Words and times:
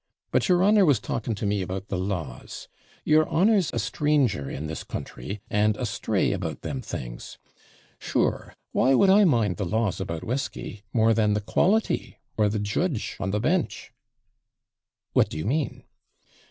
But 0.31 0.49
your 0.49 0.63
honour 0.63 0.83
was 0.83 0.99
talking 0.99 1.35
to 1.35 1.45
me 1.45 1.61
about 1.61 1.89
the 1.89 1.97
laws. 1.99 2.67
Your 3.05 3.29
honour's 3.29 3.69
a 3.71 3.77
stranger 3.77 4.49
in 4.49 4.65
this 4.65 4.83
country, 4.83 5.41
and 5.47 5.77
astray 5.77 6.31
about 6.31 6.61
them 6.63 6.81
things. 6.81 7.37
Sure, 7.99 8.55
why 8.71 8.95
would 8.95 9.11
I 9.11 9.25
mind 9.25 9.57
the 9.57 9.63
laws 9.65 10.01
about 10.01 10.23
whisky, 10.23 10.81
more 10.91 11.13
than 11.13 11.33
the 11.33 11.39
quality, 11.39 12.17
or 12.35 12.49
the 12.49 12.57
judge 12.57 13.15
on 13.19 13.29
the 13.29 13.39
bench?' 13.39 13.93
'What 15.13 15.29
do 15.29 15.37
you 15.37 15.45
mean?' 15.45 15.83